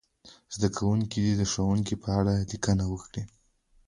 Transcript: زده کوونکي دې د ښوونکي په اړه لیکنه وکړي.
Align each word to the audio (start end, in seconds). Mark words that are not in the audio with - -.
زده 0.55 0.69
کوونکي 0.77 1.17
دې 1.25 1.33
د 1.39 1.43
ښوونکي 1.51 1.95
په 2.03 2.09
اړه 2.19 2.33
لیکنه 2.51 2.83
وکړي. 2.89 3.23